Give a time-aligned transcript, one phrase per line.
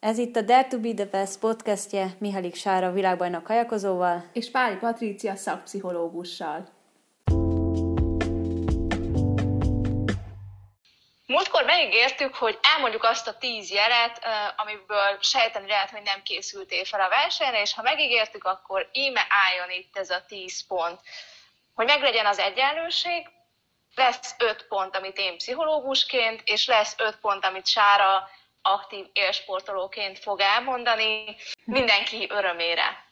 [0.00, 4.76] Ez itt a Dare to be the Best podcastje Mihalik Sára világbajnok kajakozóval és Páli
[4.76, 6.68] Patrícia szakpszichológussal.
[11.26, 14.20] Múltkor megígértük, hogy elmondjuk azt a tíz jelet,
[14.56, 19.70] amiből sejteni lehet, hogy nem készültél fel a versenyre, és ha megígértük, akkor íme álljon
[19.70, 21.00] itt ez a tíz pont.
[21.74, 23.28] Hogy meglegyen az egyenlőség,
[23.94, 28.28] lesz öt pont, amit én pszichológusként, és lesz öt pont, amit Sára
[28.62, 33.04] aktív élsportolóként fog elmondani, mindenki örömére.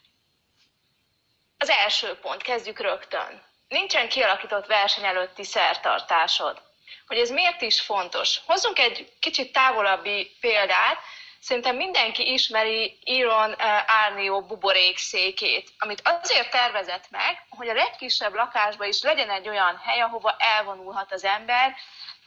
[1.57, 3.43] Az első pont, kezdjük rögtön.
[3.67, 6.61] Nincsen kialakított verseny előtti szertartásod.
[7.07, 8.39] Hogy ez miért is fontos?
[8.45, 10.97] Hozzunk egy kicsit távolabbi példát.
[11.39, 13.55] Szerintem mindenki ismeri Iron
[13.87, 19.99] Arnio buborékszékét, amit azért tervezett meg, hogy a legkisebb lakásban is legyen egy olyan hely,
[19.99, 21.75] ahova elvonulhat az ember,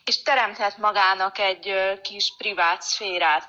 [0.05, 3.45] és teremthet magának egy kis privát szférát.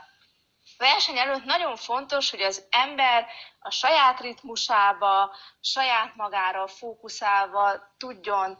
[0.77, 3.27] A verseny előtt nagyon fontos, hogy az ember
[3.59, 8.57] a saját ritmusába, saját magára fókuszálva tudjon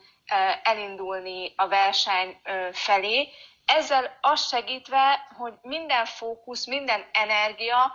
[0.64, 3.32] elindulni a verseny felé,
[3.66, 7.94] ezzel azt segítve, hogy minden fókusz, minden energia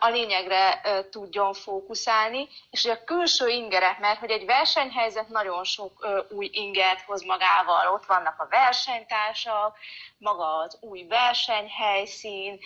[0.00, 6.50] a lényegre tudjon fókuszálni, és a külső ingerek, mert hogy egy versenyhelyzet nagyon sok új
[6.52, 9.78] ingert hoz magával, ott vannak a versenytársak,
[10.18, 12.58] maga az új versenyhelyszín,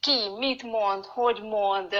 [0.00, 1.96] ki mit mond, hogy mond,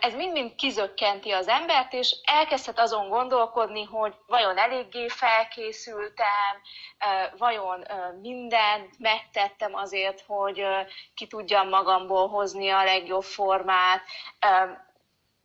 [0.00, 6.60] ez mind-mind kizökkenti az embert, és elkezdhet azon gondolkodni, hogy vajon eléggé felkészültem,
[7.36, 7.86] vajon
[8.20, 10.64] mindent megtettem azért, hogy
[11.14, 14.02] ki tudjam magamból hozni a legjobb formát.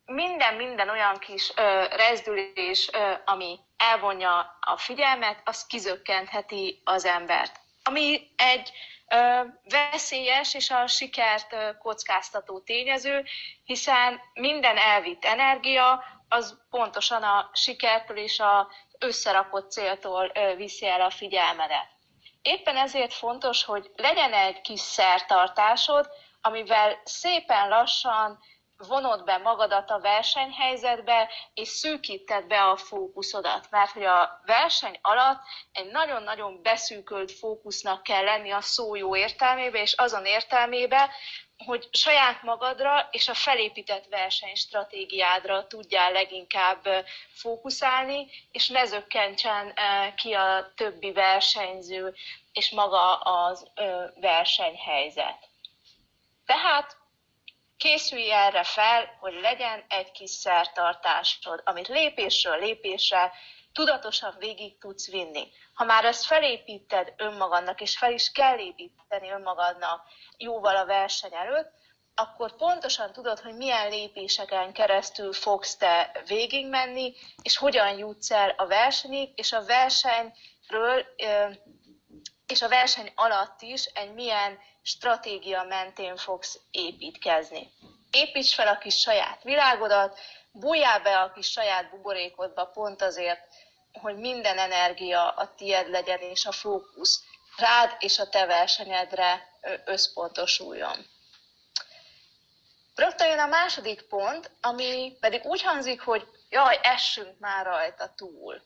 [0.04, 1.52] Minden, minden olyan kis
[1.90, 2.90] rezdülés,
[3.24, 7.60] ami elvonja a figyelmet, az kizökkentheti az embert.
[7.82, 8.72] Ami egy
[9.64, 13.24] veszélyes és a sikert kockáztató tényező,
[13.64, 18.66] hiszen minden elvitt energia az pontosan a sikertől és az
[18.98, 21.88] összerakott céltól viszi el a figyelmedet.
[22.42, 26.08] Éppen ezért fontos, hogy legyen egy kis szertartásod,
[26.40, 28.38] amivel szépen lassan
[28.86, 33.70] vonod be magadat a versenyhelyzetbe, és szűkíted be a fókuszodat.
[33.70, 35.42] Mert hogy a verseny alatt
[35.72, 41.10] egy nagyon-nagyon beszűkölt fókusznak kell lenni a szó jó értelmébe, és azon értelmébe,
[41.64, 46.86] hogy saját magadra és a felépített versenystratégiádra tudjál leginkább
[47.32, 49.74] fókuszálni, és ne zökkentsen
[50.16, 52.14] ki a többi versenyző
[52.52, 53.70] és maga az
[54.20, 55.48] versenyhelyzet.
[56.46, 56.99] Tehát
[57.80, 63.32] készülj erre fel, hogy legyen egy kis szertartásod, amit lépésről lépésre
[63.72, 65.48] tudatosan végig tudsz vinni.
[65.74, 71.72] Ha már ezt felépíted önmagadnak, és fel is kell építeni önmagadnak jóval a verseny előtt,
[72.14, 78.66] akkor pontosan tudod, hogy milyen lépéseken keresztül fogsz te végigmenni, és hogyan jutsz el a
[78.66, 81.06] versenyig, és a versenyről
[82.46, 87.72] és a verseny alatt is egy milyen stratégia mentén fogsz építkezni.
[88.10, 90.18] Építs fel a kis saját világodat,
[90.52, 93.40] bújjál be a kis saját buborékodba pont azért,
[93.92, 97.22] hogy minden energia a tied legyen, és a fókusz
[97.56, 99.48] rád és a te versenyedre
[99.84, 101.06] összpontosuljon.
[102.94, 108.62] Rögtön jön a második pont, ami pedig úgy hangzik, hogy jaj, essünk már rajta túl.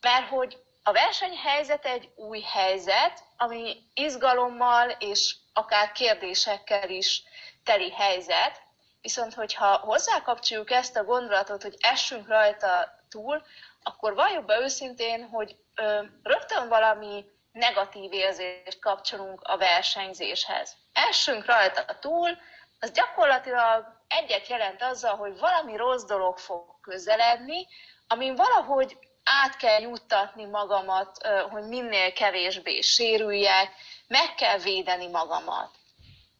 [0.00, 7.22] Mert hogy a versenyhelyzet egy új helyzet, ami izgalommal és akár kérdésekkel is
[7.64, 8.62] teli helyzet,
[9.00, 13.42] viszont hogyha hozzákapcsoljuk ezt a gondolatot, hogy essünk rajta túl,
[13.82, 20.76] akkor valljuk be őszintén, hogy ö, rögtön valami negatív érzést kapcsolunk a versenyzéshez.
[20.92, 22.38] Essünk rajta túl,
[22.80, 27.66] az gyakorlatilag egyet jelent azzal, hogy valami rossz dolog fog közeledni,
[28.08, 33.72] amin valahogy át kell juttatni magamat, hogy minél kevésbé sérüljek,
[34.06, 35.70] meg kell védeni magamat.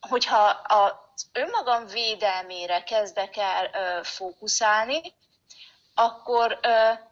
[0.01, 5.01] Hogyha az önmagam védelmére kezdek el fókuszálni,
[5.95, 6.59] akkor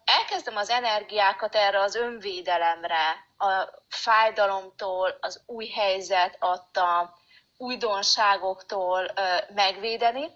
[0.04, 7.18] elkezdem az energiákat erre az önvédelemre, a fájdalomtól, az új helyzet adta
[7.56, 9.10] újdonságoktól
[9.54, 10.30] megvédeni,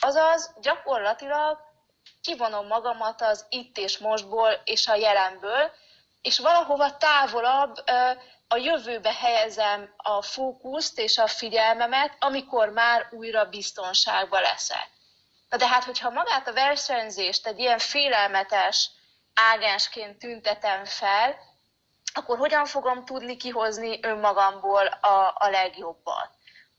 [0.00, 1.67] azaz gyakorlatilag
[2.28, 5.70] kivonom magamat az itt és mostból és a jelenből,
[6.22, 7.76] és valahova távolabb
[8.48, 14.88] a jövőbe helyezem a fókuszt és a figyelmemet, amikor már újra biztonságban leszek.
[15.48, 18.90] Na de hát, hogyha magát a versenyzést egy ilyen félelmetes
[19.34, 21.36] ágensként tüntetem fel,
[22.14, 26.27] akkor hogyan fogom tudni kihozni önmagamból a, a legjobbat?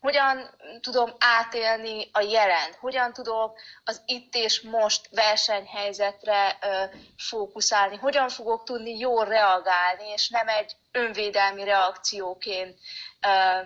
[0.00, 0.50] Hogyan
[0.80, 6.84] tudom átélni a jelent, hogyan tudok az itt és most versenyhelyzetre ö,
[7.16, 12.78] fókuszálni, hogyan fogok tudni jól reagálni, és nem egy önvédelmi reakcióként
[13.20, 13.60] ö,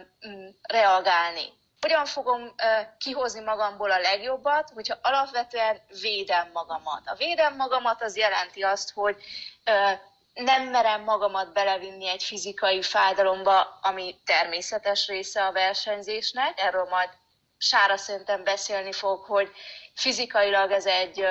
[0.63, 1.53] reagálni.
[1.81, 7.03] Hogyan fogom ö, kihozni magamból a legjobbat, hogyha alapvetően védem magamat.
[7.05, 9.17] A védem magamat az jelenti azt, hogy
[9.65, 9.91] ö,
[10.35, 16.61] nem merem magamat belevinni egy fizikai fájdalomba, ami természetes része a versenyzésnek.
[16.61, 17.09] Erről majd
[17.59, 19.51] Sára szerintem beszélni fog, hogy
[19.95, 21.27] fizikailag ez egy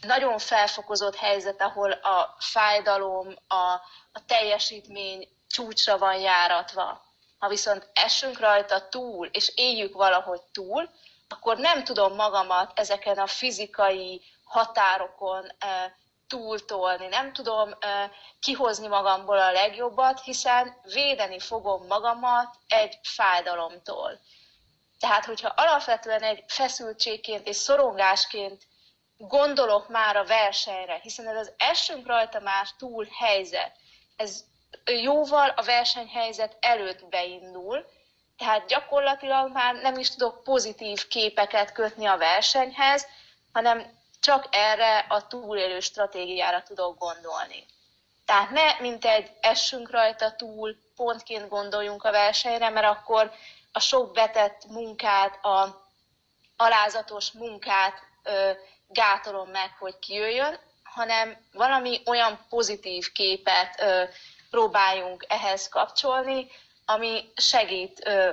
[0.00, 3.80] nagyon felfokozott helyzet, ahol a fájdalom, a,
[4.12, 7.02] a teljesítmény csúcsra van járatva.
[7.38, 10.90] Ha viszont esünk rajta túl, és éljük valahogy túl,
[11.28, 15.52] akkor nem tudom magamat ezeken a fizikai határokon
[16.32, 17.74] túltolni, nem tudom
[18.40, 24.20] kihozni magamból a legjobbat, hiszen védeni fogom magamat egy fájdalomtól.
[24.98, 28.62] Tehát, hogyha alapvetően egy feszültségként és szorongásként
[29.16, 33.76] gondolok már a versenyre, hiszen ez az esünk rajta már túl helyzet,
[34.16, 34.44] ez
[34.84, 37.86] jóval a versenyhelyzet előtt beindul,
[38.36, 43.06] tehát gyakorlatilag már nem is tudok pozitív képeket kötni a versenyhez,
[43.52, 47.66] hanem csak erre a túlélő stratégiára tudok gondolni.
[48.24, 53.32] Tehát ne, mint egy essünk rajta túl, pontként gondoljunk a versenyre, mert akkor
[53.72, 55.86] a sok betett munkát, a
[56.56, 58.50] alázatos munkát ö,
[58.88, 64.04] gátolom meg, hogy kijöjjön, hanem valami olyan pozitív képet ö,
[64.50, 66.50] próbáljunk ehhez kapcsolni,
[66.84, 68.30] ami segít ö,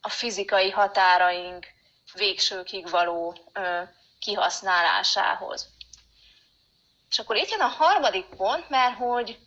[0.00, 1.66] a fizikai határaink
[2.14, 3.82] végsőkig való ö,
[4.20, 5.68] kihasználásához.
[7.10, 9.38] És akkor itt jön a harmadik pont, mert hogy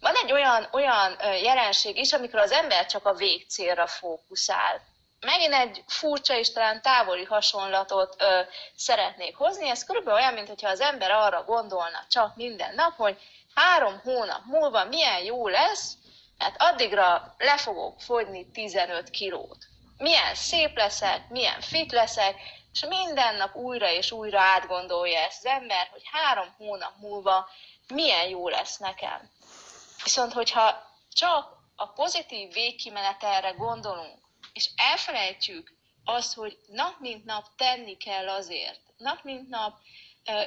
[0.00, 4.80] van egy olyan, olyan jelenség is, amikor az ember csak a végcélra fókuszál.
[5.20, 8.40] Megint egy furcsa és talán távoli hasonlatot ö,
[8.76, 9.68] szeretnék hozni.
[9.68, 13.18] Ez körülbelül olyan, mintha az ember arra gondolna csak minden nap, hogy
[13.54, 15.94] három hónap múlva milyen jó lesz,
[16.38, 19.58] mert addigra le fogok fogyni 15 kilót.
[19.98, 22.34] Milyen szép leszek, milyen fit leszek,
[22.76, 27.48] és minden nap újra és újra átgondolja ezt az ember, hogy három hónap múlva
[27.88, 29.30] milyen jó lesz nekem.
[30.04, 34.18] Viszont, hogyha csak a pozitív végkimenetelre gondolunk,
[34.52, 35.72] és elfelejtjük
[36.04, 39.78] azt, hogy nap mint nap tenni kell azért, nap mint nap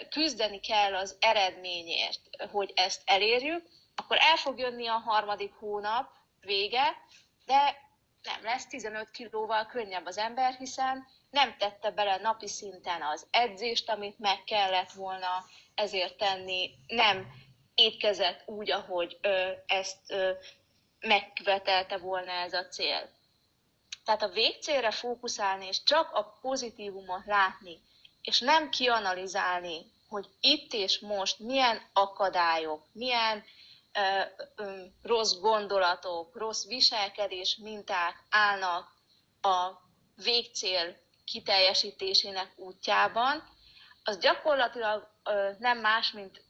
[0.09, 2.21] küzdeni kell az eredményért,
[2.51, 6.09] hogy ezt elérjük, akkor el fog jönni a harmadik hónap
[6.41, 6.97] vége,
[7.45, 7.77] de
[8.23, 13.89] nem lesz 15 kilóval könnyebb az ember, hiszen nem tette bele napi szinten az edzést,
[13.89, 15.45] amit meg kellett volna
[15.75, 17.31] ezért tenni, nem
[17.75, 20.31] étkezett úgy, ahogy ö, ezt ö,
[20.99, 23.09] megvetelte volna ez a cél.
[24.05, 27.81] Tehát a végcélre fókuszálni, és csak a pozitívumot látni,
[28.21, 33.43] és nem kianalizálni, hogy itt és most milyen akadályok, milyen
[33.93, 34.21] ö,
[34.55, 38.91] ö, rossz gondolatok, rossz viselkedés minták állnak
[39.41, 39.71] a
[40.23, 40.97] végcél
[41.31, 43.43] kiteljesítésének útjában,
[44.03, 45.07] az gyakorlatilag
[45.59, 46.41] nem más, mint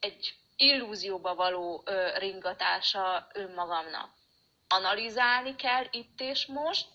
[0.00, 1.82] egy illúzióba való
[2.18, 4.10] ringatása önmagamnak.
[4.68, 6.86] Analizálni kell itt és most,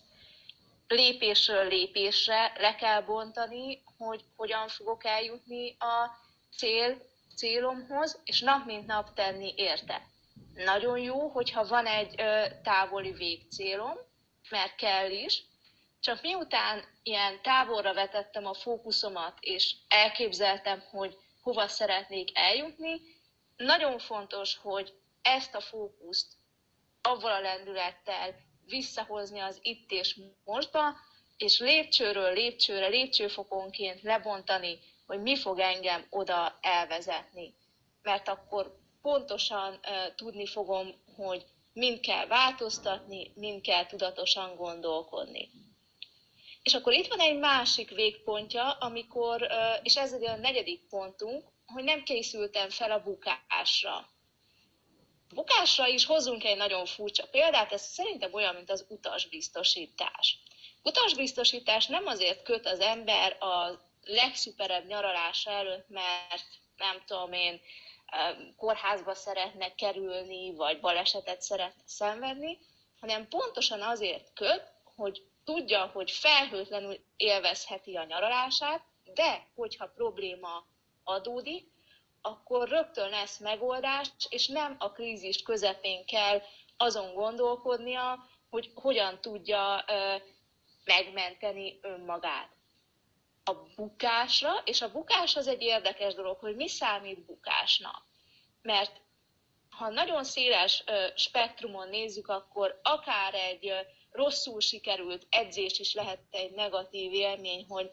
[0.88, 6.10] lépésről lépésre le kell bontani, hogy hogyan fogok eljutni a
[6.56, 7.02] cél,
[7.36, 10.02] célomhoz, és nap mint nap tenni érte.
[10.54, 12.14] Nagyon jó, hogyha van egy
[12.62, 13.98] távoli végcélom,
[14.50, 15.42] mert kell is,
[16.04, 23.00] csak miután ilyen távolra vetettem a fókuszomat, és elképzeltem, hogy hova szeretnék eljutni,
[23.56, 24.92] nagyon fontos, hogy
[25.22, 26.32] ezt a fókuszt
[27.02, 28.34] avval a lendülettel
[28.66, 30.96] visszahozni az itt és mostba,
[31.36, 37.54] és lépcsőről lépcsőre, lépcsőfokonként lebontani, hogy mi fog engem oda elvezetni.
[38.02, 45.50] Mert akkor pontosan uh, tudni fogom, hogy mind kell változtatni, mind kell tudatosan gondolkodni.
[46.64, 49.46] És akkor itt van egy másik végpontja, amikor,
[49.82, 53.94] és ez a negyedik pontunk, hogy nem készültem fel a bukásra.
[55.28, 60.38] A bukásra is hozunk egy nagyon furcsa példát, ez szerintem olyan, mint az utasbiztosítás.
[60.82, 66.44] Utasbiztosítás nem azért köt az ember a legszuperebb nyaralása előtt, mert
[66.76, 67.60] nem tudom én,
[68.56, 72.58] kórházba szeretne kerülni, vagy balesetet szeretne szenvedni,
[73.00, 74.62] hanem pontosan azért köt,
[74.96, 78.82] hogy tudja, hogy felhőtlenül élvezheti a nyaralását,
[79.14, 80.66] de hogyha probléma
[81.04, 81.72] adódik,
[82.20, 86.42] akkor rögtön lesz megoldás, és nem a krízis közepén kell
[86.76, 89.84] azon gondolkodnia, hogy hogyan tudja
[90.84, 92.50] megmenteni önmagát.
[93.44, 98.04] A bukásra, és a bukás az egy érdekes dolog, hogy mi számít bukásnak.
[98.62, 99.00] Mert
[99.70, 100.84] ha nagyon széles
[101.14, 103.72] spektrumon nézzük, akkor akár egy
[104.14, 107.90] rosszul sikerült edzés is lehet egy negatív élmény, hogy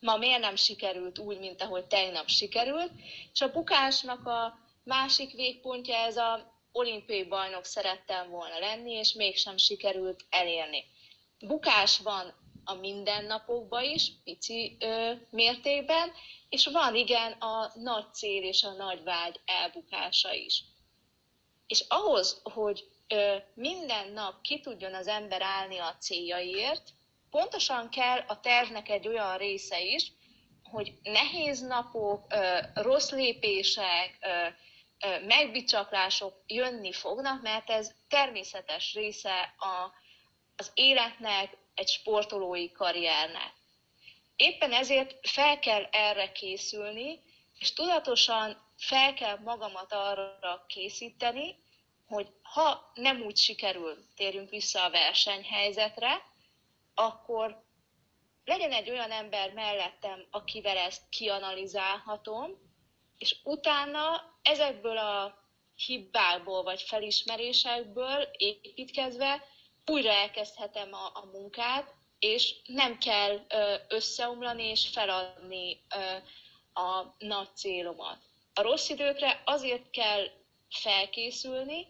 [0.00, 2.90] ma miért nem sikerült úgy, mint ahogy tegnap sikerült,
[3.32, 9.56] és a bukásnak a másik végpontja ez a olimpiai bajnok szerettem volna lenni, és mégsem
[9.56, 10.84] sikerült elérni.
[11.38, 12.34] Bukás van
[12.64, 16.12] a mindennapokban is, pici ö, mértékben,
[16.48, 20.64] és van igen a nagy cél és a nagy vágy elbukása is.
[21.66, 22.84] És ahhoz, hogy
[23.54, 26.90] minden nap ki tudjon az ember állni a céljaiért,
[27.30, 30.12] pontosan kell a tervnek egy olyan része is,
[30.62, 32.34] hogy nehéz napok,
[32.74, 34.18] rossz lépések,
[35.26, 39.92] megbicsaklások jönni fognak, mert ez természetes része a,
[40.56, 43.52] az életnek, egy sportolói karriernek.
[44.36, 47.22] Éppen ezért fel kell erre készülni,
[47.58, 51.64] és tudatosan fel kell magamat arra készíteni,
[52.06, 56.22] hogy ha nem úgy sikerül, térjünk vissza a versenyhelyzetre,
[56.94, 57.64] akkor
[58.44, 62.50] legyen egy olyan ember mellettem, akivel ezt kianalizálhatom,
[63.18, 65.44] és utána ezekből a
[65.74, 69.44] hibákból vagy felismerésekből építkezve
[69.86, 73.46] újra elkezdhetem a, a munkát, és nem kell
[73.88, 75.80] összeomlani és feladni
[76.72, 78.18] a nagy célomat.
[78.54, 80.26] A rossz időkre azért kell
[80.70, 81.86] felkészülni,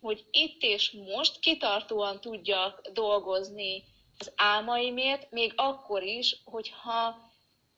[0.00, 3.84] hogy itt és most kitartóan tudjak dolgozni
[4.18, 7.16] az álmaimért, még akkor is, hogyha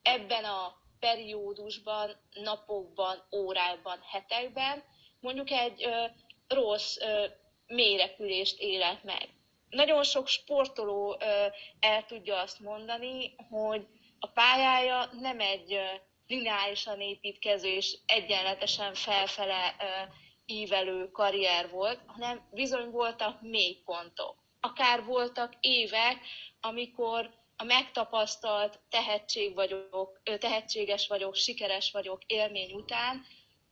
[0.02, 4.82] ebben a periódusban, napokban, órákban, hetekben
[5.20, 6.04] mondjuk egy ö,
[6.48, 7.26] rossz ö,
[7.66, 9.28] mélyrepülést élek meg.
[9.68, 11.46] Nagyon sok sportoló ö,
[11.80, 13.86] el tudja azt mondani, hogy
[14.18, 15.84] a pályája nem egy ö,
[16.26, 20.12] lineárisan építkező és egyenletesen felfele ö,
[20.52, 24.36] ívelő karrier volt, hanem bizony voltak mélypontok.
[24.60, 26.18] Akár voltak évek,
[26.60, 33.24] amikor a megtapasztalt tehetség vagyok, tehetséges vagyok, sikeres vagyok élmény után,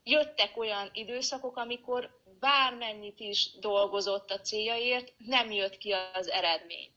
[0.03, 6.91] jöttek olyan időszakok, amikor bármennyit is dolgozott a céljaért, nem jött ki az eredmény.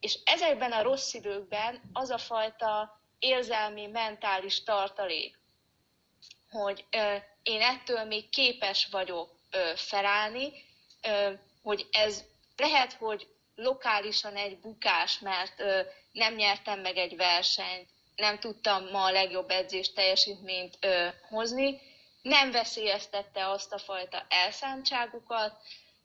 [0.00, 5.38] És ezekben a rossz időkben az a fajta érzelmi, mentális tartalék,
[6.50, 6.84] hogy
[7.42, 9.30] én ettől még képes vagyok
[9.74, 10.52] felállni,
[11.62, 12.24] hogy ez
[12.56, 15.62] lehet, hogy lokálisan egy bukás, mert
[16.12, 20.78] nem nyertem meg egy versenyt, nem tudtam ma a legjobb edzés teljesítményt
[21.28, 21.80] hozni,
[22.22, 25.56] nem veszélyeztette azt a fajta elszántságukat,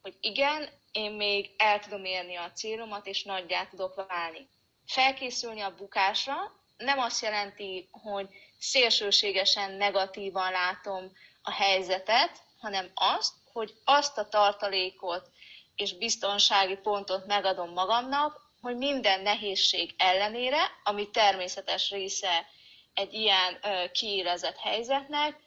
[0.01, 4.47] hogy igen, én még el tudom érni a célomat, és nagyját tudok válni.
[4.85, 6.35] Felkészülni a bukásra
[6.77, 8.27] nem azt jelenti, hogy
[8.63, 15.29] szélsőségesen negatívan látom a helyzetet, hanem azt, hogy azt a tartalékot
[15.75, 22.47] és biztonsági pontot megadom magamnak, hogy minden nehézség ellenére, ami természetes része
[22.93, 23.59] egy ilyen
[23.91, 25.39] kiélezett helyzetnek,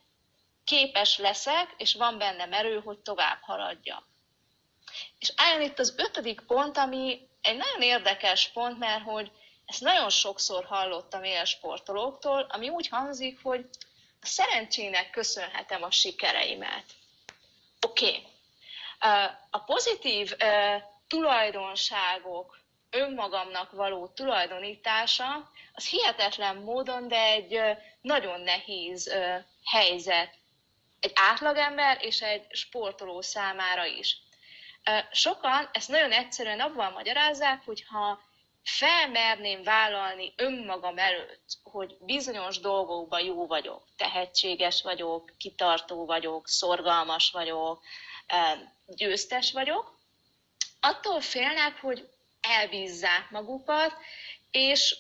[0.65, 4.07] képes leszek, és van bennem erő, hogy tovább haladja.
[5.19, 9.31] És álljon itt az ötödik pont, ami egy nagyon érdekes pont, mert hogy
[9.67, 13.69] ezt nagyon sokszor hallottam élsportolóktól, ami úgy hangzik, hogy
[14.21, 16.85] a szerencsének köszönhetem a sikereimet.
[17.81, 18.07] Oké.
[18.07, 18.23] Okay.
[19.51, 20.33] A pozitív
[21.09, 22.59] tulajdonságok
[22.91, 27.61] önmagamnak való tulajdonítása, az hihetetlen módon, de egy
[28.01, 29.15] nagyon nehéz
[29.65, 30.35] helyzet
[31.01, 34.17] egy átlagember és egy sportoló számára is.
[35.11, 38.21] Sokan ezt nagyon egyszerűen abban magyarázzák, hogy ha
[38.67, 47.83] felmerném vállalni önmagam előtt, hogy bizonyos dolgokban jó vagyok, tehetséges vagyok, kitartó vagyok, szorgalmas vagyok,
[48.87, 49.99] győztes vagyok,
[50.81, 52.09] attól félnek, hogy
[52.41, 53.93] elbízzák magukat,
[54.51, 54.97] és,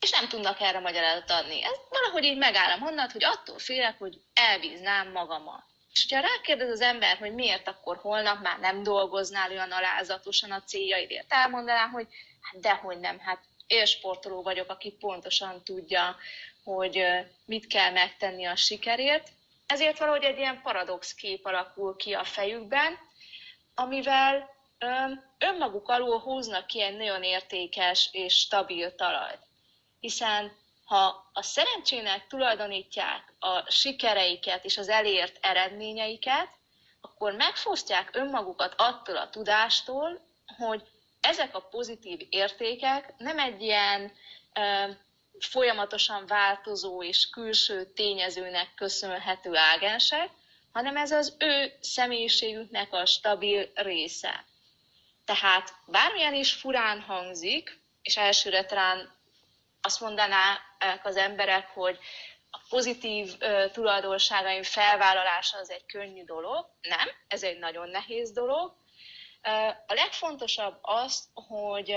[0.00, 1.62] és nem tudnak erre magyarázatot adni.
[1.62, 5.64] Ez valahogy így megállom honnan, hogy attól félek, hogy elbíznám magamat.
[5.92, 10.62] És ha rákérdez az ember, hogy miért akkor holnap már nem dolgoznál olyan alázatosan a
[10.62, 12.06] céljaidért, elmondanám, hogy
[12.40, 16.16] hát dehogy nem, hát élsportoló vagyok, aki pontosan tudja,
[16.64, 17.04] hogy
[17.44, 19.28] mit kell megtenni a sikerért.
[19.66, 22.98] Ezért valahogy egy ilyen paradox kép alakul ki a fejükben,
[23.74, 24.56] amivel
[25.38, 29.38] önmaguk alól húznak ki egy nagyon értékes és stabil talajt.
[30.00, 36.48] Hiszen ha a szerencsének tulajdonítják a sikereiket és az elért eredményeiket,
[37.00, 40.20] akkor megfosztják önmagukat attól a tudástól,
[40.56, 40.82] hogy
[41.20, 44.12] ezek a pozitív értékek nem egy ilyen
[45.38, 50.30] folyamatosan változó és külső tényezőnek köszönhető ágensek,
[50.72, 54.44] hanem ez az ő személyiségüknek a stabil része.
[55.24, 59.16] Tehát bármilyen is furán hangzik, és elsőre talán
[59.82, 61.98] azt mondanák az emberek, hogy
[62.58, 66.66] a pozitív uh, tulajdonságaim felvállalása az egy könnyű dolog.
[66.80, 68.76] Nem, ez egy nagyon nehéz dolog.
[69.86, 71.90] A legfontosabb az, hogy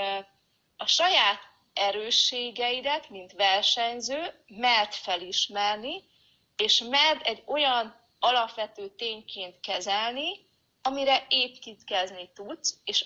[0.78, 1.40] a saját
[1.74, 6.04] erősségeidet, mint versenyző, mert felismerni,
[6.56, 10.46] és mert egy olyan alapvető tényként kezelni,
[10.82, 13.06] amire építkezni tudsz, és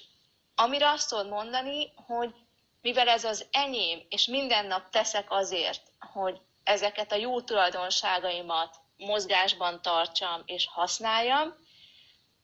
[0.56, 2.34] amire azt tudod mondani, hogy
[2.82, 9.82] mivel ez az enyém, és minden nap teszek azért, hogy ezeket a jó tulajdonságaimat mozgásban
[9.82, 11.56] tartsam és használjam,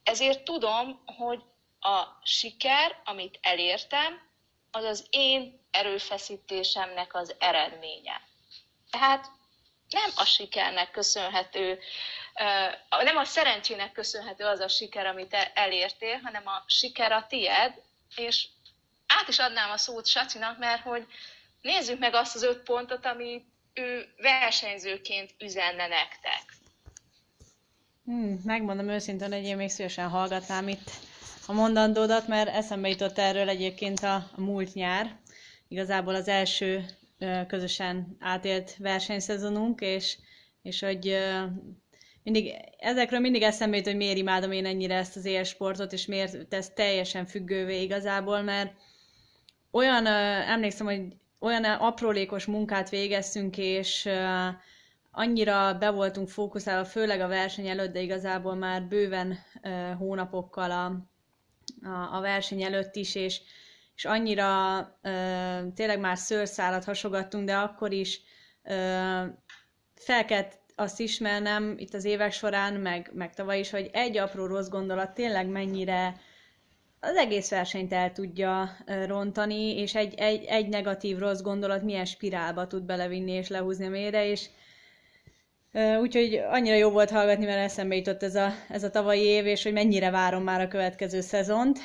[0.03, 1.43] ezért tudom, hogy
[1.79, 4.29] a siker, amit elértem,
[4.71, 8.21] az az én erőfeszítésemnek az eredménye.
[8.91, 9.31] Tehát
[9.89, 11.79] nem a sikernek köszönhető,
[12.89, 17.81] nem a szerencsének köszönhető az a siker, amit elértél, hanem a siker a tied,
[18.15, 18.47] és
[19.07, 21.07] át is adnám a szót Sacinak, mert hogy
[21.61, 26.43] nézzük meg azt az öt pontot, amit ő versenyzőként üzenne nektek.
[28.05, 30.91] Hmm, megmondom őszintén, hogy én még szívesen hallgatnám itt
[31.47, 35.19] a mondandódat, mert eszembe jutott erről egyébként a, a múlt nyár.
[35.67, 36.85] Igazából az első
[37.47, 40.17] közösen átélt versenyszezonunk, és,
[40.61, 41.17] és hogy
[42.23, 46.47] mindig, ezekről mindig eszembe jut, hogy miért imádom én ennyire ezt az élsportot, és miért
[46.47, 48.73] tesz teljesen függővé igazából, mert
[49.71, 51.01] olyan, emlékszem, hogy
[51.41, 54.09] olyan aprólékos munkát végeztünk, és
[55.11, 59.37] annyira be voltunk fókuszálva, főleg a verseny előtt, de igazából már bőven
[59.97, 60.85] hónapokkal a,
[61.89, 63.41] a, a verseny előtt is, és,
[63.95, 64.79] és annyira
[65.75, 68.21] tényleg már szőrszálat hasogattunk, de akkor is
[69.95, 74.45] fel kellett azt ismernem itt az évek során, meg, meg tavaly is, hogy egy apró
[74.45, 76.15] rossz gondolat tényleg mennyire
[77.03, 82.67] az egész versenyt el tudja rontani, és egy, egy, egy negatív rossz gondolat milyen spirálba
[82.67, 84.49] tud belevinni és lehúzni a mélyre, és
[86.01, 89.63] Úgyhogy annyira jó volt hallgatni, mert eszembe jutott ez a, ez a tavalyi év, és
[89.63, 91.79] hogy mennyire várom már a következő szezont.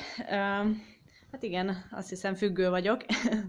[1.31, 3.05] Hát igen, azt hiszem függő vagyok.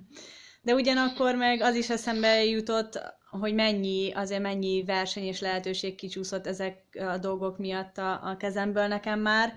[0.62, 3.00] De ugyanakkor meg az is eszembe jutott,
[3.40, 8.86] hogy mennyi, azért mennyi verseny és lehetőség kicsúszott ezek a dolgok miatt a, a kezemből
[8.86, 9.54] nekem már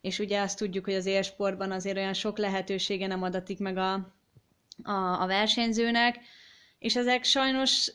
[0.00, 3.92] és ugye azt tudjuk, hogy az élsportban azért olyan sok lehetősége nem adatik meg a,
[4.82, 6.18] a, a versenyzőnek,
[6.78, 7.92] és ezek sajnos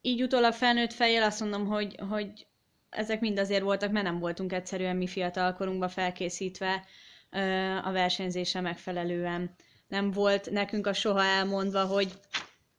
[0.00, 2.46] így utólag felnőtt fejjel azt mondom, hogy, hogy
[2.90, 6.84] ezek mind azért voltak, mert nem voltunk egyszerűen mi fiatal korunkban felkészítve
[7.84, 9.54] a versenyzésre megfelelően.
[9.88, 12.12] Nem volt nekünk a soha elmondva, hogy,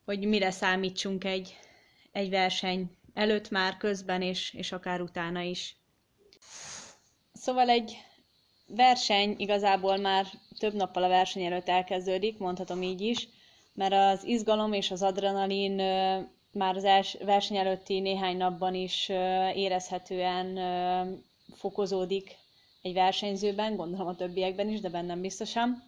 [0.06, 1.58] hogy mire számítsunk egy,
[2.12, 5.76] egy verseny előtt már, közben és, és akár utána is.
[7.34, 7.97] Szóval egy
[8.75, 10.25] verseny igazából már
[10.60, 13.27] több nappal a verseny előtt elkezdődik, mondhatom így is,
[13.73, 15.75] mert az izgalom és az adrenalin
[16.51, 19.10] már az els, verseny előtti néhány napban is
[19.55, 20.60] érezhetően
[21.55, 22.36] fokozódik
[22.81, 25.84] egy versenyzőben, gondolom a többiekben is, de bennem biztosan.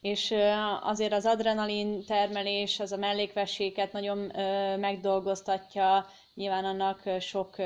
[0.00, 0.34] És
[0.82, 4.18] azért az adrenalin termelés, az a mellékveséket nagyon
[4.78, 7.56] megdolgoztatja, nyilván annak sok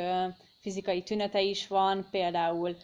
[0.61, 2.77] fizikai tünete is van, például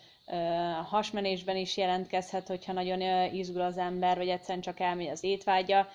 [0.85, 5.89] hasmenésben is jelentkezhet, hogyha nagyon izgul az ember, vagy egyszerűen csak elmegy az étvágya.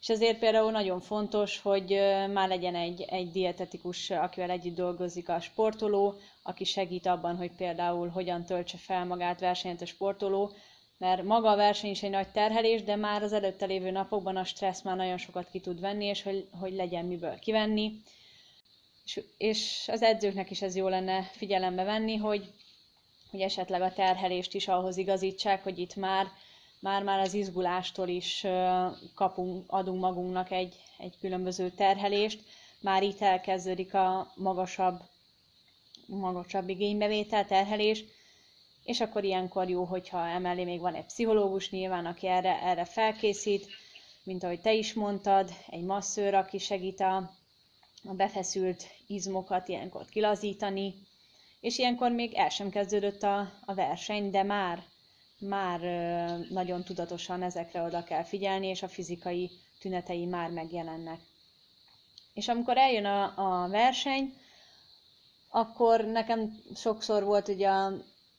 [0.00, 1.88] És ezért például nagyon fontos, hogy
[2.32, 8.08] már legyen egy, egy dietetikus, akivel együtt dolgozik a sportoló, aki segít abban, hogy például
[8.08, 10.52] hogyan töltse fel magát versenyt a sportoló,
[10.98, 14.44] mert maga a verseny is egy nagy terhelés, de már az előtte lévő napokban a
[14.44, 17.92] stressz már nagyon sokat ki tud venni, és hogy, hogy legyen miből kivenni.
[19.04, 22.52] És, és az edzőknek is ez jó lenne figyelembe venni, hogy
[23.30, 26.26] hogy esetleg a terhelést is ahhoz igazítsák, hogy itt már
[26.80, 28.46] már-már az izgulástól is
[29.14, 32.40] kapunk, adunk magunknak egy, egy különböző terhelést,
[32.80, 35.00] már itt elkezdődik a magasabb,
[36.06, 38.04] magasabb igénybevétel, terhelés,
[38.84, 43.66] és akkor ilyenkor jó, hogyha emellé még van egy pszichológus nyilván, aki erre, erre felkészít,
[44.22, 47.16] mint ahogy te is mondtad, egy masszőr, aki segít a,
[48.04, 50.94] a befeszült izmokat ilyenkor kilazítani,
[51.60, 54.82] és ilyenkor még el sem kezdődött a, a verseny, de már,
[55.38, 55.80] már
[56.50, 61.20] nagyon tudatosan ezekre oda kell figyelni, és a fizikai tünetei már megjelennek.
[62.34, 64.34] És amikor eljön a, a verseny,
[65.48, 67.92] akkor nekem sokszor volt ugye a,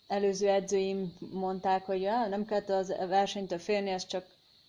[0.09, 4.25] előző edzőim mondták, hogy ja, nem kellett az versenytől félni, ez csak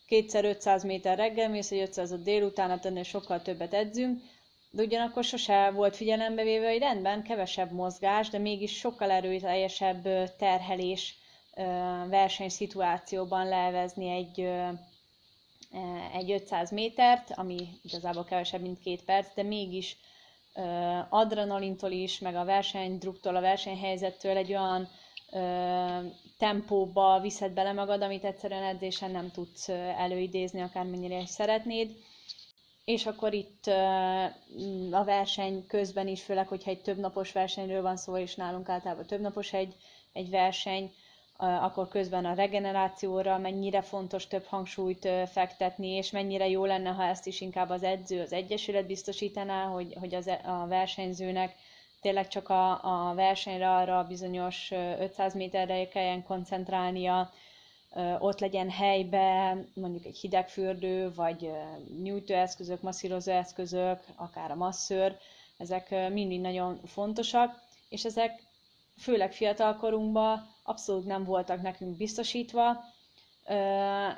[0.07, 4.23] kétszer 500 méter reggel mész, egy 500 délután, ennél sokkal többet edzünk,
[4.71, 10.03] de ugyanakkor sose volt figyelembe véve, hogy rendben, kevesebb mozgás, de mégis sokkal erőteljesebb
[10.37, 11.19] terhelés
[12.09, 14.41] versenyszituációban levezni egy,
[16.13, 19.97] egy 500 métert, ami igazából kevesebb, mint két perc, de mégis
[21.09, 24.89] adrenalintól is, meg a versenydruktól, a versenyhelyzettől egy olyan
[26.39, 31.97] tempóba viszed bele magad, amit egyszerűen edzésen nem tudsz előidézni, akármennyire is szeretnéd.
[32.91, 33.67] És akkor itt
[34.91, 39.53] a verseny közben is, főleg, hogyha egy többnapos versenyről van szó, és nálunk általában többnapos
[39.53, 39.75] egy,
[40.13, 40.93] egy verseny,
[41.37, 47.27] akkor közben a regenerációra mennyire fontos több hangsúlyt fektetni, és mennyire jó lenne, ha ezt
[47.27, 51.55] is inkább az edző, az egyesület biztosítaná, hogy, hogy az, e, a versenyzőnek
[52.01, 52.71] tényleg csak a,
[53.11, 57.31] a versenyre arra bizonyos 500 méterre kelljen koncentrálnia,
[58.19, 61.51] ott legyen helybe mondjuk egy hidegfürdő, vagy
[62.03, 65.17] nyújtóeszközök, masszírozó eszközök, akár a masszőr,
[65.57, 68.43] ezek mindig nagyon fontosak, és ezek
[68.99, 72.85] főleg fiatalkorunkban abszolút nem voltak nekünk biztosítva,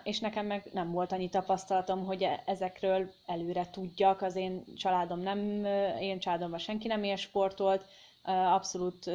[0.03, 4.23] és nekem meg nem volt annyi tapasztalatom, hogy e, ezekről előre tudjak.
[4.23, 5.65] Az én családom nem,
[6.01, 7.85] én családomban senki nem ilyen sportolt,
[8.23, 9.07] abszolút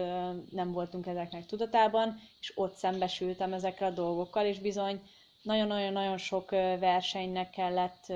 [0.51, 5.01] nem voltunk ezeknek tudatában, és ott szembesültem ezekkel a dolgokkal, és bizony
[5.41, 8.13] nagyon-nagyon-nagyon sok versenynek kellett,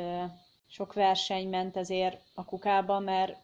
[0.68, 3.38] sok verseny ment ezért a kukába, mert,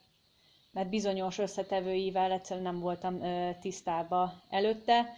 [0.71, 3.21] mert bizonyos összetevőivel egyszerűen nem voltam
[3.60, 5.15] tisztába előtte,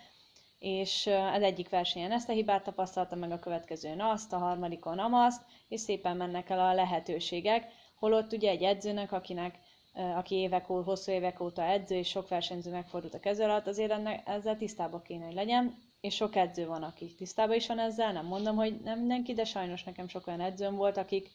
[0.59, 5.41] és az egyik versenyen ezt a hibát tapasztaltam, meg a következőn azt, a harmadikon amazt,
[5.67, 9.59] és szépen mennek el a lehetőségek, holott ugye egy edzőnek, akinek
[9.93, 13.91] aki évek óta, hosszú évek óta edző, és sok versenyző megfordult a kező alatt, azért
[13.91, 18.11] ennek, ezzel tisztában kéne, hogy legyen, és sok edző van, aki tisztában is van ezzel,
[18.11, 21.31] nem mondom, hogy nem mindenki, de sajnos nekem sok olyan edzőm volt, akik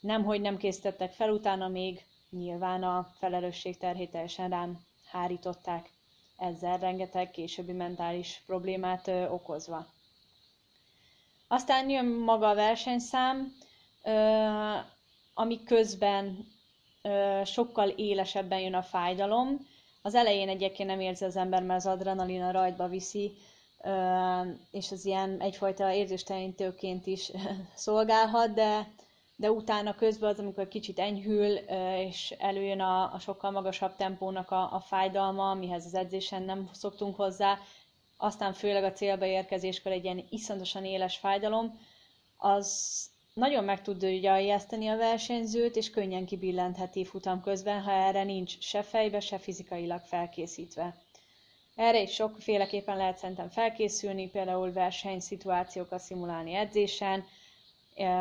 [0.00, 5.90] nem, hogy nem készítettek fel, utána még nyilván a felelősség terhét teljesen rám hárították.
[6.36, 9.86] Ezzel rengeteg későbbi mentális problémát ö, okozva.
[11.48, 13.52] Aztán jön maga a versenyszám,
[14.02, 14.10] ö,
[15.34, 16.51] ami közben
[17.44, 19.66] sokkal élesebben jön a fájdalom.
[20.02, 23.32] Az elején egyébként nem érzi az ember, mert az adrenalin a rajtba viszi,
[24.70, 27.30] és az ilyen egyfajta érzéstelenítőként is
[27.74, 28.86] szolgálhat, de
[29.36, 31.56] de utána közben az, amikor kicsit enyhül,
[31.98, 37.16] és előjön a, a sokkal magasabb tempónak a, a fájdalma, amihez az edzésen nem szoktunk
[37.16, 37.58] hozzá,
[38.16, 41.80] aztán főleg a célba érkezéskor egy ilyen iszonyatosan éles fájdalom,
[42.36, 48.58] az nagyon meg tudja ijeszteni a versenyzőt, és könnyen kibillentheti futam közben, ha erre nincs
[48.58, 50.96] se fejbe, se fizikailag felkészítve.
[51.74, 57.24] Erre is sokféleképpen lehet szerintem felkészülni, például versenyszituációkat szimulálni edzésen,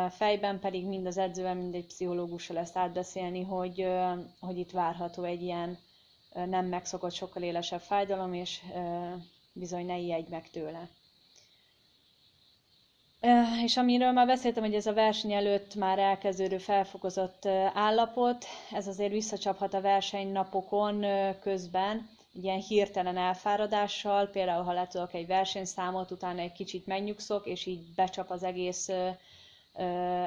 [0.09, 3.87] fejben pedig mind az edzővel, mind egy pszichológussal ezt átbeszélni, hogy,
[4.39, 5.77] hogy itt várható egy ilyen
[6.33, 8.59] nem megszokott, sokkal élesebb fájdalom, és
[9.53, 10.89] bizony ne ijedj meg tőle.
[13.63, 19.11] És amiről már beszéltem, hogy ez a verseny előtt már elkezdődő felfokozott állapot, ez azért
[19.11, 21.05] visszacsaphat a versenynapokon
[21.41, 27.65] közben, egy ilyen hirtelen elfáradással, például ha letudok egy versenyszámot, utána egy kicsit megnyugszok, és
[27.65, 28.89] így becsap az egész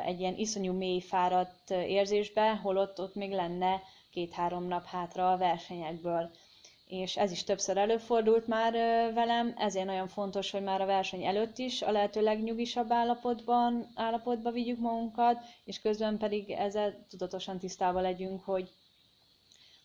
[0.04, 6.30] egy ilyen iszonyú mély fáradt érzésbe, holott ott még lenne két-három nap hátra a versenyekből.
[7.00, 8.72] És ez is többször előfordult már
[9.14, 14.50] velem, ezért nagyon fontos, hogy már a verseny előtt is a lehető legnyugisabb állapotban, állapotba
[14.50, 18.70] vigyük magunkat, és közben pedig ezzel tudatosan tisztában legyünk, hogy,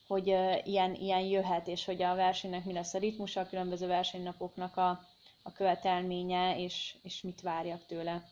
[0.08, 0.28] hogy
[0.64, 4.90] ilyen, ilyen jöhet, és hogy a versenynek mi lesz a ritmusa, a különböző versenynapoknak a,
[5.44, 8.24] a követelménye, és, és mit várjak tőle.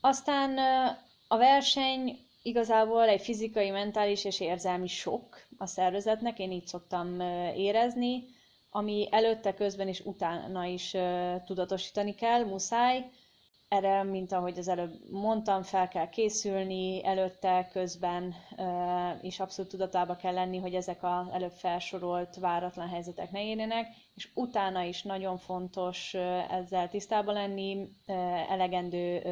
[0.00, 0.58] Aztán
[1.28, 7.20] a verseny igazából egy fizikai, mentális és érzelmi sok a szervezetnek, én így szoktam
[7.56, 8.24] érezni,
[8.70, 10.96] ami előtte, közben és utána is
[11.44, 13.10] tudatosítani kell, muszáj,
[13.70, 18.34] erre, mint ahogy az előbb mondtam, fel kell készülni, előtte, közben
[19.22, 24.28] is abszolút tudatába kell lenni, hogy ezek az előbb felsorolt váratlan helyzetek ne érjenek, és
[24.34, 26.14] utána is nagyon fontos
[26.50, 27.88] ezzel tisztában lenni,
[28.48, 29.22] elegendő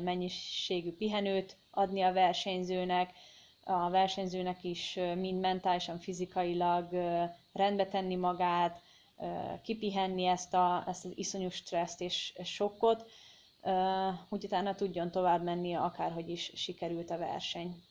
[0.00, 3.12] mennyiségű pihenőt adni a versenyzőnek,
[3.64, 6.88] a versenyzőnek is mind mentálisan, fizikailag
[7.52, 8.82] rendbe tenni magát,
[9.62, 13.10] kipihenni ezt, a, ezt az iszonyú stresszt és sokkot,
[14.28, 17.82] hogy utána tudjon tovább menni, akárhogy is sikerült a verseny.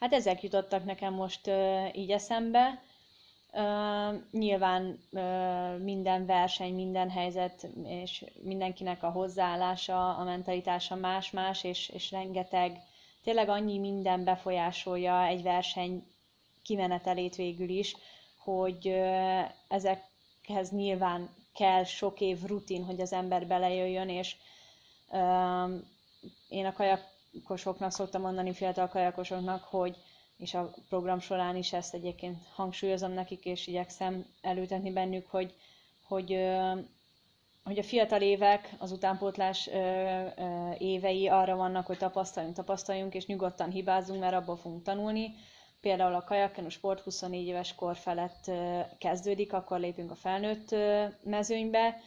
[0.00, 1.50] Hát ezek jutottak nekem most
[1.92, 2.82] így eszembe.
[3.52, 11.88] Uh, nyilván uh, minden verseny, minden helyzet, és mindenkinek a hozzáállása, a mentalitása más-más, és,
[11.88, 12.80] és rengeteg,
[13.22, 16.06] tényleg annyi minden befolyásolja egy verseny
[16.62, 17.96] kimenetelét végül is,
[18.38, 24.36] hogy uh, ezekhez nyilván kell sok év rutin, hogy az ember belejöjjön, és
[26.48, 29.96] én a kajakosoknak szoktam mondani, fiatal kajakosoknak, hogy
[30.38, 35.54] és a program során is ezt egyébként hangsúlyozom nekik, és igyekszem előtenni bennük, hogy,
[36.06, 36.46] hogy,
[37.64, 39.70] hogy a fiatal évek, az utánpótlás
[40.78, 45.34] évei arra vannak, hogy tapasztaljunk, tapasztaljunk, és nyugodtan hibázunk, mert abból fogunk tanulni.
[45.80, 48.50] Például a kajakken sport 24 éves kor felett
[48.98, 50.74] kezdődik, akkor lépünk a felnőtt
[51.24, 52.00] mezőnybe,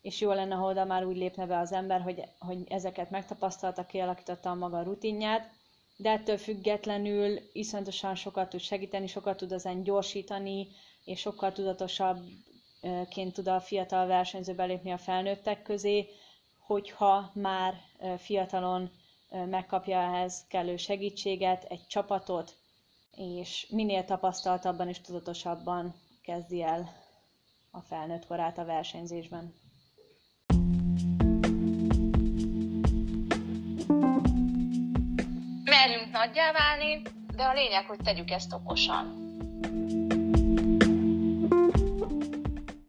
[0.00, 3.86] és jó lenne, ha oda már úgy lépne be az ember, hogy, hogy ezeket megtapasztalta,
[3.86, 5.50] kialakította a maga rutinját,
[6.00, 10.68] de ettől függetlenül iszonyatosan sokat tud segíteni, sokat tud ezen gyorsítani,
[11.04, 16.08] és sokkal tudatosabbként tud a fiatal versenyző belépni a felnőttek közé,
[16.58, 17.74] hogyha már
[18.18, 18.90] fiatalon
[19.30, 22.56] megkapja ehhez kellő segítséget, egy csapatot,
[23.16, 26.92] és minél tapasztaltabban és tudatosabban kezdi el
[27.70, 29.54] a felnőtt korát a versenyzésben.
[36.08, 37.02] Merjünk nagyjá válni,
[37.36, 39.26] de a lényeg, hogy tegyük ezt okosan.